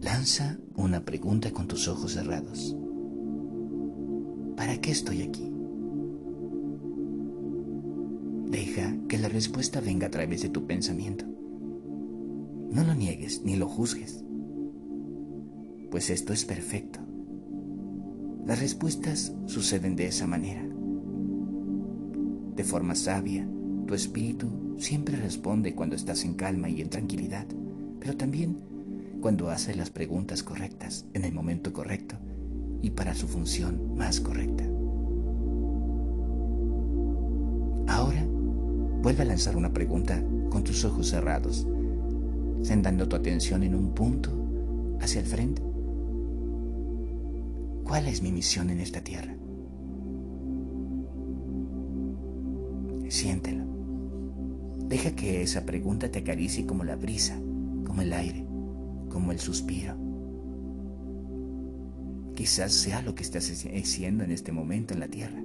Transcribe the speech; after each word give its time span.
Lanza 0.00 0.58
una 0.76 1.04
pregunta 1.04 1.50
con 1.50 1.66
tus 1.66 1.88
ojos 1.88 2.12
cerrados. 2.12 2.76
¿Para 4.56 4.80
qué 4.80 4.92
estoy 4.92 5.22
aquí? 5.22 5.52
Deja 8.48 8.96
que 9.08 9.18
la 9.18 9.28
respuesta 9.28 9.80
venga 9.80 10.06
a 10.06 10.10
través 10.10 10.42
de 10.42 10.50
tu 10.50 10.66
pensamiento. 10.66 11.24
No 12.70 12.84
lo 12.84 12.94
niegues 12.94 13.42
ni 13.44 13.56
lo 13.56 13.66
juzgues, 13.66 14.24
pues 15.90 16.10
esto 16.10 16.32
es 16.32 16.44
perfecto. 16.44 17.00
Las 18.46 18.60
respuestas 18.60 19.34
suceden 19.46 19.96
de 19.96 20.06
esa 20.06 20.28
manera. 20.28 20.64
De 22.54 22.64
forma 22.64 22.94
sabia, 22.94 23.48
tu 23.86 23.94
espíritu 23.94 24.76
siempre 24.78 25.16
responde 25.16 25.74
cuando 25.74 25.96
estás 25.96 26.24
en 26.24 26.34
calma 26.34 26.70
y 26.70 26.82
en 26.82 26.88
tranquilidad, 26.88 27.46
pero 27.98 28.16
también 28.16 28.77
cuando 29.20 29.50
haces 29.50 29.76
las 29.76 29.90
preguntas 29.90 30.42
correctas 30.42 31.06
en 31.14 31.24
el 31.24 31.32
momento 31.32 31.72
correcto 31.72 32.16
y 32.82 32.90
para 32.90 33.14
su 33.14 33.26
función 33.26 33.96
más 33.96 34.20
correcta. 34.20 34.64
Ahora, 37.88 38.24
vuelve 39.02 39.22
a 39.22 39.26
lanzar 39.26 39.56
una 39.56 39.72
pregunta 39.72 40.22
con 40.50 40.62
tus 40.62 40.84
ojos 40.84 41.08
cerrados, 41.08 41.66
centrando 42.62 43.08
tu 43.08 43.16
atención 43.16 43.62
en 43.62 43.74
un 43.74 43.94
punto 43.94 44.30
hacia 45.00 45.20
el 45.20 45.26
frente. 45.26 45.62
¿Cuál 47.84 48.06
es 48.06 48.22
mi 48.22 48.30
misión 48.30 48.70
en 48.70 48.80
esta 48.80 49.00
tierra? 49.00 49.34
Siéntelo. 53.08 53.64
Deja 54.86 55.12
que 55.12 55.42
esa 55.42 55.64
pregunta 55.64 56.10
te 56.10 56.18
acaricie 56.18 56.66
como 56.66 56.84
la 56.84 56.96
brisa, 56.96 57.38
como 57.84 58.02
el 58.02 58.12
aire, 58.12 58.47
como 59.08 59.32
el 59.32 59.38
suspiro. 59.38 59.96
Quizás 62.34 62.72
sea 62.72 63.02
lo 63.02 63.14
que 63.14 63.22
estás 63.22 63.50
haciendo 63.50 64.24
en 64.24 64.30
este 64.30 64.52
momento 64.52 64.94
en 64.94 65.00
la 65.00 65.08
tierra. 65.08 65.42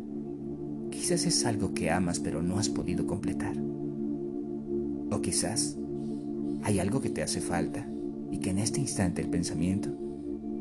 Quizás 0.92 1.26
es 1.26 1.46
algo 1.46 1.74
que 1.74 1.90
amas 1.90 2.20
pero 2.20 2.44
no 2.44 2.60
has 2.60 2.70
podido 2.70 3.08
completar. 3.08 3.56
O 5.10 5.22
quizás 5.22 5.76
hay 6.64 6.80
algo 6.80 7.02
que 7.02 7.10
te 7.10 7.24
hace 7.24 7.42
falta 7.42 7.88
y 8.32 8.38
que 8.38 8.52
en 8.52 8.60
este 8.60 8.80
instante 8.80 9.22
el 9.22 9.30
pensamiento 9.30 9.90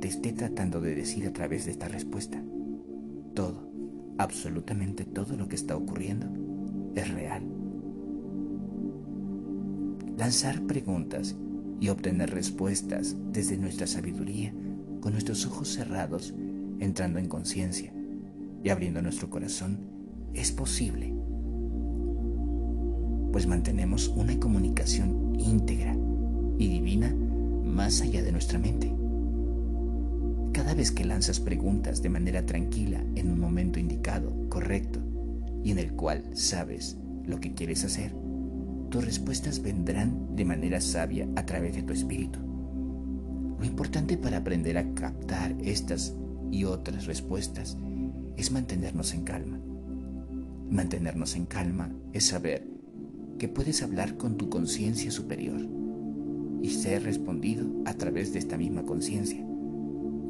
te 0.00 0.08
esté 0.08 0.32
tratando 0.32 0.80
de 0.80 0.94
decir 0.94 1.26
a 1.26 1.32
través 1.32 1.66
de 1.66 1.72
esta 1.72 1.88
respuesta. 1.88 2.42
Todo, 3.34 3.70
absolutamente 4.18 5.04
todo 5.04 5.36
lo 5.36 5.48
que 5.48 5.56
está 5.56 5.76
ocurriendo 5.76 6.26
es 6.94 7.08
real. 7.12 7.42
Lanzar 10.16 10.62
preguntas 10.62 11.36
y 11.82 11.88
obtener 11.88 12.30
respuestas 12.30 13.16
desde 13.32 13.58
nuestra 13.58 13.88
sabiduría, 13.88 14.54
con 15.00 15.14
nuestros 15.14 15.44
ojos 15.46 15.66
cerrados, 15.66 16.32
entrando 16.78 17.18
en 17.18 17.26
conciencia 17.26 17.92
y 18.62 18.68
abriendo 18.68 19.02
nuestro 19.02 19.28
corazón, 19.28 19.80
es 20.32 20.52
posible, 20.52 21.12
pues 23.32 23.48
mantenemos 23.48 24.06
una 24.06 24.38
comunicación 24.38 25.34
íntegra 25.40 25.96
y 26.56 26.68
divina 26.68 27.12
más 27.64 28.00
allá 28.00 28.22
de 28.22 28.30
nuestra 28.30 28.60
mente. 28.60 28.94
Cada 30.52 30.74
vez 30.74 30.92
que 30.92 31.04
lanzas 31.04 31.40
preguntas 31.40 32.00
de 32.00 32.10
manera 32.10 32.46
tranquila 32.46 33.04
en 33.16 33.28
un 33.28 33.40
momento 33.40 33.80
indicado, 33.80 34.32
correcto, 34.48 35.00
y 35.64 35.72
en 35.72 35.80
el 35.80 35.94
cual 35.94 36.22
sabes 36.34 36.96
lo 37.26 37.40
que 37.40 37.54
quieres 37.54 37.84
hacer, 37.84 38.14
tus 38.92 39.06
respuestas 39.06 39.62
vendrán 39.62 40.36
de 40.36 40.44
manera 40.44 40.78
sabia 40.82 41.26
a 41.34 41.46
través 41.46 41.74
de 41.74 41.82
tu 41.82 41.94
espíritu. 41.94 42.38
Lo 43.58 43.64
importante 43.64 44.18
para 44.18 44.36
aprender 44.36 44.76
a 44.76 44.92
captar 44.92 45.56
estas 45.62 46.14
y 46.50 46.64
otras 46.64 47.06
respuestas 47.06 47.78
es 48.36 48.52
mantenernos 48.52 49.14
en 49.14 49.24
calma. 49.24 49.58
Mantenernos 50.68 51.36
en 51.36 51.46
calma 51.46 51.90
es 52.12 52.26
saber 52.26 52.68
que 53.38 53.48
puedes 53.48 53.82
hablar 53.82 54.18
con 54.18 54.36
tu 54.36 54.50
conciencia 54.50 55.10
superior 55.10 55.66
y 56.60 56.68
ser 56.68 57.04
respondido 57.04 57.66
a 57.86 57.94
través 57.94 58.34
de 58.34 58.40
esta 58.40 58.58
misma 58.58 58.82
conciencia. 58.82 59.42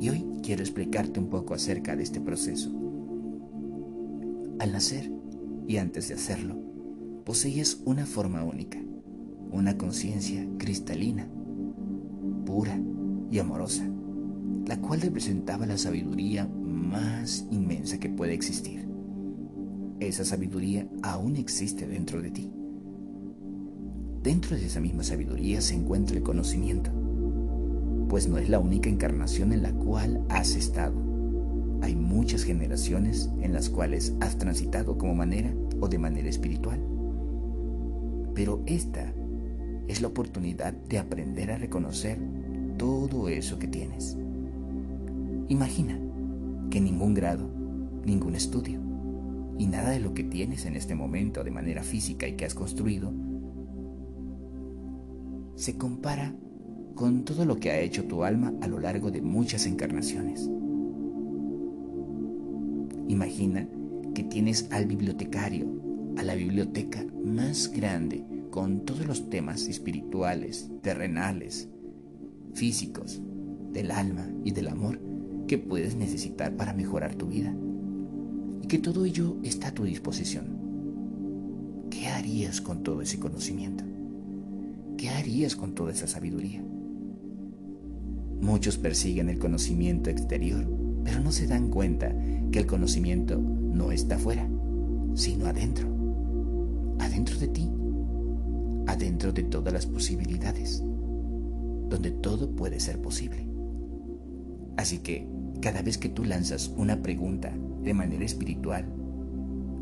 Y 0.00 0.08
hoy 0.08 0.24
quiero 0.40 0.62
explicarte 0.62 1.18
un 1.18 1.30
poco 1.30 1.54
acerca 1.54 1.96
de 1.96 2.04
este 2.04 2.20
proceso. 2.20 2.70
Al 4.60 4.70
nacer 4.70 5.10
y 5.66 5.78
antes 5.78 6.06
de 6.06 6.14
hacerlo, 6.14 6.71
poseías 7.24 7.80
una 7.84 8.06
forma 8.06 8.42
única, 8.44 8.78
una 9.50 9.76
conciencia 9.76 10.46
cristalina, 10.58 11.28
pura 12.44 12.78
y 13.30 13.38
amorosa, 13.38 13.88
la 14.66 14.80
cual 14.80 15.00
representaba 15.00 15.66
la 15.66 15.78
sabiduría 15.78 16.46
más 16.46 17.46
inmensa 17.50 17.98
que 17.98 18.08
puede 18.08 18.34
existir. 18.34 18.88
Esa 20.00 20.24
sabiduría 20.24 20.88
aún 21.02 21.36
existe 21.36 21.86
dentro 21.86 22.20
de 22.20 22.30
ti. 22.30 22.50
Dentro 24.22 24.56
de 24.56 24.66
esa 24.66 24.80
misma 24.80 25.02
sabiduría 25.02 25.60
se 25.60 25.74
encuentra 25.74 26.16
el 26.16 26.22
conocimiento, 26.22 26.90
pues 28.08 28.28
no 28.28 28.38
es 28.38 28.48
la 28.48 28.58
única 28.58 28.88
encarnación 28.88 29.52
en 29.52 29.62
la 29.62 29.72
cual 29.72 30.24
has 30.28 30.54
estado. 30.54 30.94
Hay 31.82 31.96
muchas 31.96 32.44
generaciones 32.44 33.30
en 33.40 33.52
las 33.52 33.68
cuales 33.68 34.14
has 34.20 34.38
transitado 34.38 34.98
como 34.98 35.14
manera 35.14 35.52
o 35.80 35.88
de 35.88 35.98
manera 35.98 36.28
espiritual. 36.28 36.91
Pero 38.34 38.62
esta 38.66 39.12
es 39.88 40.00
la 40.00 40.08
oportunidad 40.08 40.72
de 40.72 40.98
aprender 40.98 41.50
a 41.50 41.58
reconocer 41.58 42.18
todo 42.78 43.28
eso 43.28 43.58
que 43.58 43.68
tienes. 43.68 44.16
Imagina 45.48 45.98
que 46.70 46.80
ningún 46.80 47.14
grado, 47.14 47.50
ningún 48.04 48.34
estudio 48.34 48.80
y 49.58 49.66
nada 49.66 49.90
de 49.90 50.00
lo 50.00 50.14
que 50.14 50.24
tienes 50.24 50.64
en 50.66 50.76
este 50.76 50.94
momento 50.94 51.44
de 51.44 51.50
manera 51.50 51.82
física 51.82 52.26
y 52.26 52.34
que 52.36 52.44
has 52.46 52.54
construido 52.54 53.12
se 55.54 55.76
compara 55.76 56.34
con 56.94 57.24
todo 57.24 57.44
lo 57.44 57.56
que 57.56 57.70
ha 57.70 57.78
hecho 57.78 58.04
tu 58.04 58.24
alma 58.24 58.52
a 58.60 58.66
lo 58.66 58.78
largo 58.78 59.10
de 59.10 59.22
muchas 59.22 59.66
encarnaciones. 59.66 60.50
Imagina 63.08 63.68
que 64.14 64.24
tienes 64.24 64.68
al 64.70 64.86
bibliotecario, 64.86 65.66
a 66.16 66.22
la 66.22 66.34
biblioteca 66.34 67.04
más 67.24 67.70
grande 67.72 68.24
con 68.50 68.84
todos 68.84 69.06
los 69.06 69.30
temas 69.30 69.66
espirituales, 69.66 70.70
terrenales, 70.82 71.68
físicos, 72.54 73.20
del 73.72 73.90
alma 73.90 74.28
y 74.44 74.52
del 74.52 74.68
amor 74.68 75.00
que 75.48 75.58
puedes 75.58 75.96
necesitar 75.96 76.56
para 76.56 76.74
mejorar 76.74 77.14
tu 77.14 77.26
vida. 77.26 77.54
Y 78.62 78.66
que 78.66 78.78
todo 78.78 79.04
ello 79.04 79.36
está 79.42 79.68
a 79.68 79.74
tu 79.74 79.84
disposición. 79.84 80.60
¿Qué 81.90 82.08
harías 82.08 82.60
con 82.60 82.82
todo 82.82 83.02
ese 83.02 83.18
conocimiento? 83.18 83.84
¿Qué 84.96 85.08
harías 85.08 85.56
con 85.56 85.74
toda 85.74 85.92
esa 85.92 86.06
sabiduría? 86.06 86.62
Muchos 88.40 88.76
persiguen 88.76 89.28
el 89.28 89.38
conocimiento 89.38 90.10
exterior, 90.10 90.66
pero 91.04 91.20
no 91.20 91.32
se 91.32 91.46
dan 91.46 91.70
cuenta 91.70 92.14
que 92.50 92.58
el 92.58 92.66
conocimiento 92.66 93.38
no 93.38 93.92
está 93.92 94.16
afuera, 94.16 94.48
sino 95.14 95.46
adentro. 95.46 96.01
Adentro 96.98 97.38
de 97.38 97.48
ti, 97.48 97.70
adentro 98.86 99.32
de 99.32 99.42
todas 99.44 99.72
las 99.72 99.86
posibilidades, 99.86 100.82
donde 101.88 102.10
todo 102.10 102.50
puede 102.54 102.80
ser 102.80 103.00
posible. 103.00 103.46
Así 104.76 104.98
que 104.98 105.28
cada 105.60 105.82
vez 105.82 105.98
que 105.98 106.08
tú 106.08 106.24
lanzas 106.24 106.72
una 106.76 107.02
pregunta 107.02 107.52
de 107.82 107.94
manera 107.94 108.24
espiritual, 108.24 108.86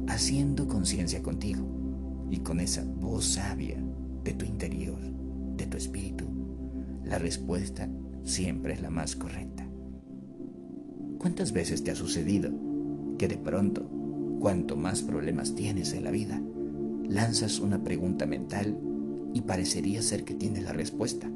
haciendo 0.08 0.66
conciencia 0.66 1.22
contigo 1.22 1.64
y 2.30 2.38
con 2.38 2.60
esa 2.60 2.84
voz 2.84 3.24
sabia 3.24 3.82
de 4.24 4.32
tu 4.32 4.44
interior, 4.44 5.00
de 5.56 5.66
tu 5.66 5.76
espíritu, 5.76 6.26
la 7.04 7.18
respuesta 7.18 7.88
siempre 8.24 8.74
es 8.74 8.82
la 8.82 8.90
más 8.90 9.16
correcta. 9.16 9.66
¿Cuántas 11.18 11.52
veces 11.52 11.84
te 11.84 11.90
ha 11.90 11.94
sucedido 11.94 12.50
que 13.18 13.28
de 13.28 13.36
pronto, 13.36 13.88
cuanto 14.40 14.76
más 14.76 15.02
problemas 15.02 15.54
tienes 15.54 15.92
en 15.92 16.04
la 16.04 16.10
vida, 16.10 16.42
lanzas 17.10 17.58
una 17.58 17.82
pregunta 17.82 18.24
mental 18.24 18.78
y 19.34 19.40
parecería 19.42 20.00
ser 20.00 20.24
que 20.24 20.34
tienes 20.34 20.62
la 20.62 20.72
respuesta, 20.72 21.28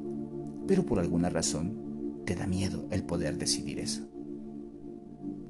pero 0.68 0.86
por 0.86 1.00
alguna 1.00 1.30
razón 1.30 2.22
te 2.24 2.36
da 2.36 2.46
miedo 2.46 2.86
el 2.90 3.02
poder 3.02 3.38
decidir 3.38 3.80
eso? 3.80 4.08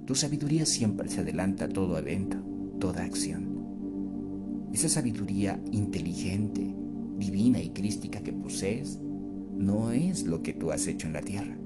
Tu 0.07 0.15
sabiduría 0.15 0.65
siempre 0.67 1.09
se 1.09 1.21
adelanta 1.21 1.69
todo 1.69 1.99
evento, 1.99 2.39
toda 2.81 3.05
acción. 3.05 3.55
Esa 4.73 4.89
sabiduría 4.89 5.61
inteligente, 5.73 6.75
divina 7.19 7.61
y 7.61 7.71
crística 7.71 8.21
que 8.23 8.33
posees 8.33 8.99
no 9.57 9.93
es 9.93 10.25
lo 10.25 10.43
que 10.43 10.53
tú 10.53 10.73
has 10.73 10.87
hecho 10.87 11.07
en 11.07 11.13
la 11.13 11.23
tierra. 11.23 11.57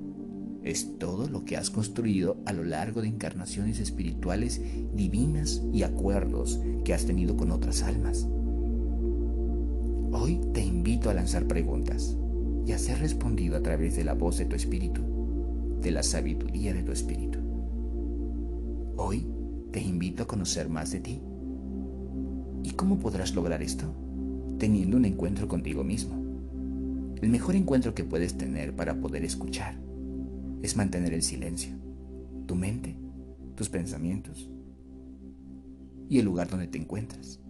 Es 0.63 0.99
todo 0.99 1.29
lo 1.29 1.45
que 1.45 1.57
has 1.57 1.71
construido 1.71 2.37
a 2.45 2.53
lo 2.53 2.65
largo 2.65 3.03
de 3.03 3.09
encarnaciones 3.09 3.79
espirituales 3.79 4.61
divinas 4.95 5.63
y 5.73 5.85
acuerdos 5.85 6.61
que 6.85 6.93
has 6.93 7.07
tenido 7.07 7.37
con 7.37 7.53
otras 7.53 7.83
almas. 7.83 8.29
Hoy 10.13 10.41
te 10.55 10.65
invito 10.65 11.11
a 11.11 11.15
lanzar 11.15 11.47
preguntas, 11.47 12.17
y 12.69 12.73
a 12.73 12.79
ser 12.79 12.99
respondido 12.99 13.57
a 13.57 13.63
través 13.63 13.97
de 13.97 14.05
la 14.05 14.13
voz 14.13 14.37
de 14.37 14.45
tu 14.45 14.55
espíritu, 14.55 15.01
de 15.81 15.91
la 15.91 16.03
sabiduría 16.03 16.75
de 16.75 16.83
tu 16.83 16.93
espíritu. 16.93 17.39
Hoy 18.97 19.27
te 19.71 19.81
invito 19.81 20.23
a 20.23 20.27
conocer 20.27 20.69
más 20.69 20.91
de 20.93 21.01
ti. 21.01 21.23
¿Y 22.63 22.71
cómo 22.73 22.99
podrás 22.99 23.35
lograr 23.35 23.63
esto? 23.63 23.87
Teniendo 24.59 24.99
un 24.99 25.07
encuentro 25.07 25.49
contigo 25.49 25.83
mismo. 25.83 26.15
El 27.23 27.31
mejor 27.31 27.55
encuentro 27.55 27.95
que 27.95 28.05
puedes 28.05 28.37
tener 28.37 28.77
para 28.77 29.01
poder 29.01 29.25
escuchar 29.25 29.79
es 30.63 30.77
mantener 30.77 31.15
el 31.15 31.23
silencio, 31.23 31.75
tu 32.47 32.55
mente, 32.55 32.97
tus 33.55 33.71
pensamientos 33.71 34.51
y 36.09 36.19
el 36.19 36.27
lugar 36.27 36.49
donde 36.49 36.67
te 36.67 36.79
encuentras. 36.79 37.41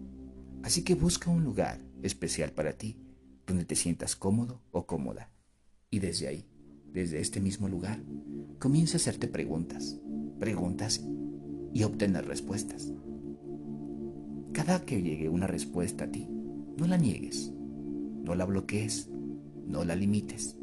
Así 0.63 0.83
que 0.83 0.95
busca 0.95 1.29
un 1.29 1.43
lugar 1.43 1.79
especial 2.03 2.51
para 2.51 2.73
ti, 2.73 2.97
donde 3.47 3.65
te 3.65 3.75
sientas 3.75 4.15
cómodo 4.15 4.61
o 4.71 4.85
cómoda. 4.85 5.31
Y 5.89 5.99
desde 5.99 6.27
ahí, 6.27 6.45
desde 6.91 7.19
este 7.19 7.39
mismo 7.39 7.67
lugar, 7.67 8.01
comienza 8.59 8.95
a 8.95 8.97
hacerte 8.97 9.27
preguntas, 9.27 9.99
preguntas 10.39 11.01
y 11.73 11.83
obtener 11.83 12.25
respuestas. 12.25 12.91
Cada 14.53 14.85
que 14.85 15.01
llegue 15.01 15.29
una 15.29 15.47
respuesta 15.47 16.05
a 16.05 16.11
ti, 16.11 16.27
no 16.77 16.87
la 16.87 16.97
niegues, 16.97 17.51
no 18.23 18.35
la 18.35 18.45
bloquees, 18.45 19.09
no 19.65 19.83
la 19.83 19.95
limites. 19.95 20.57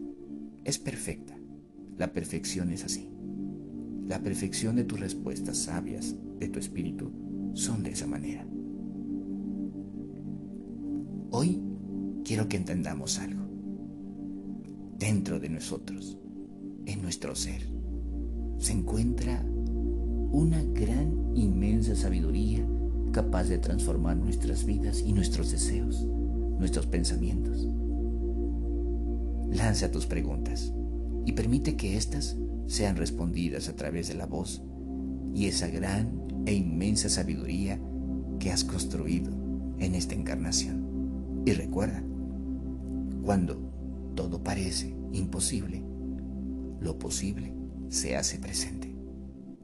Es 0.64 0.78
perfecta. 0.78 1.36
La 1.96 2.12
perfección 2.12 2.70
es 2.70 2.84
así. 2.84 3.10
La 4.06 4.20
perfección 4.20 4.76
de 4.76 4.84
tus 4.84 5.00
respuestas 5.00 5.56
sabias 5.56 6.14
de 6.38 6.48
tu 6.48 6.58
espíritu 6.58 7.10
son 7.54 7.82
de 7.82 7.90
esa 7.90 8.06
manera. 8.06 8.46
Hoy 11.30 11.60
quiero 12.24 12.48
que 12.48 12.56
entendamos 12.56 13.18
algo. 13.18 13.44
Dentro 14.96 15.40
de 15.40 15.48
nosotros, 15.48 16.18
en 16.86 17.02
nuestro 17.02 17.34
ser, 17.34 17.62
se 18.58 18.72
encuentra 18.72 19.44
una 20.30 20.62
gran, 20.62 21.32
inmensa 21.34 21.96
sabiduría 21.96 22.66
capaz 23.12 23.44
de 23.44 23.58
transformar 23.58 24.16
nuestras 24.16 24.64
vidas 24.64 25.02
y 25.04 25.12
nuestros 25.12 25.50
deseos, 25.50 26.06
nuestros 26.58 26.86
pensamientos. 26.86 27.68
Lanza 29.50 29.90
tus 29.90 30.06
preguntas 30.06 30.72
y 31.24 31.32
permite 31.32 31.76
que 31.76 31.96
éstas 31.96 32.36
sean 32.66 32.96
respondidas 32.96 33.68
a 33.68 33.74
través 33.74 34.08
de 34.08 34.14
la 34.14 34.26
voz 34.26 34.62
y 35.34 35.46
esa 35.46 35.66
gran 35.68 36.44
e 36.46 36.54
inmensa 36.54 37.08
sabiduría 37.08 37.80
que 38.38 38.52
has 38.52 38.64
construido 38.64 39.32
en 39.78 39.94
esta 39.94 40.14
encarnación. 40.14 40.95
Y 41.46 41.52
recuerda, 41.52 42.02
cuando 43.22 43.54
todo 44.16 44.42
parece 44.42 44.96
imposible, 45.12 45.80
lo 46.80 46.98
posible 46.98 47.54
se 47.88 48.16
hace 48.16 48.40
presente. 48.40 48.92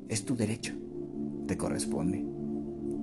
Es 0.08 0.24
tu 0.24 0.36
derecho, 0.36 0.74
te 1.48 1.56
corresponde. 1.56 2.24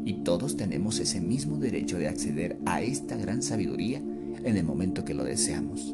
Y 0.05 0.23
todos 0.23 0.55
tenemos 0.55 0.97
ese 0.99 1.19
mismo 1.19 1.57
derecho 1.57 1.97
de 1.97 2.07
acceder 2.07 2.57
a 2.65 2.81
esta 2.81 3.17
gran 3.17 3.41
sabiduría 3.41 3.97
en 3.97 4.55
el 4.55 4.63
momento 4.63 5.03
que 5.03 5.13
lo 5.13 5.25
deseamos. 5.25 5.93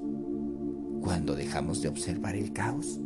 Cuando 1.02 1.36
dejamos 1.36 1.82
de 1.82 1.88
observar 1.88 2.36
el 2.36 2.54
caos 2.54 3.02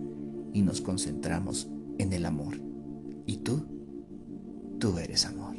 y 0.51 0.61
nos 0.61 0.81
concentramos 0.81 1.69
en 1.99 2.11
el 2.11 2.25
amor. 2.25 2.59
Y 3.25 3.37
tú, 3.37 3.65
tú 4.77 4.97
eres 4.97 5.25
amor. 5.25 5.55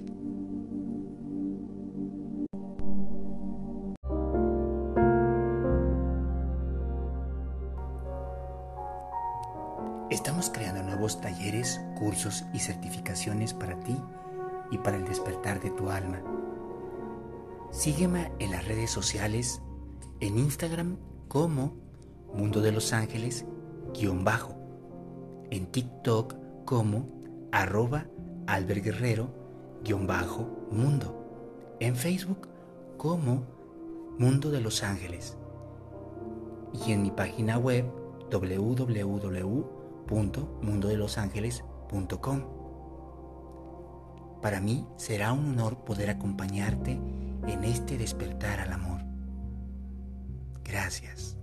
Y 12.53 12.59
certificaciones 12.59 13.55
para 13.55 13.79
ti 13.81 13.97
y 14.71 14.79
para 14.79 14.97
el 14.97 15.05
despertar 15.05 15.61
de 15.61 15.71
tu 15.71 15.91
alma. 15.91 16.23
Sígueme 17.71 18.31
en 18.39 18.51
las 18.51 18.67
redes 18.67 18.91
sociales, 18.91 19.63
en 20.21 20.39
Instagram 20.39 20.99
como 21.29 21.75
Mundo 22.35 22.61
de 22.61 22.73
los 22.73 22.93
Ángeles, 22.93 23.47
guion 23.95 24.25
bajo, 24.25 24.55
en 25.51 25.67
TikTok 25.67 26.35
como 26.65 27.07
arroba 27.53 28.07
alberguerrero, 28.47 29.31
guion 29.85 30.07
bajo, 30.07 30.69
mundo, 30.71 31.77
en 31.81 31.97
Facebook 31.97 32.49
como 32.97 33.45
Mundo 34.19 34.51
de 34.51 34.61
los 34.61 34.83
Ángeles. 34.83 35.37
Y 36.87 36.93
en 36.93 37.03
mi 37.03 37.11
página 37.11 37.59
web 37.59 37.87
www 38.31 39.81
Para 44.41 44.61
mí 44.61 44.87
será 44.97 45.33
un 45.33 45.51
honor 45.51 45.85
poder 45.85 46.11
acompañarte 46.11 46.93
en 46.93 47.65
este 47.65 47.99
despertar 47.99 48.61
al 48.61 48.73
amor. 48.73 49.03
Gracias. 50.65 51.40